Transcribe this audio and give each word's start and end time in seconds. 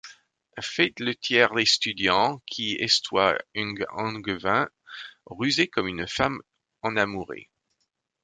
feit 0.59 0.99
le 0.99 1.13
tiers 1.13 1.51
estudiant, 1.65 2.41
qui 2.51 2.65
estoyt 2.87 3.37
ung 3.55 3.77
Angevin, 4.03 4.67
rusé 5.27 5.67
comme 5.67 5.87
une 5.87 6.07
femme 6.07 6.41
enamourée. 6.81 7.51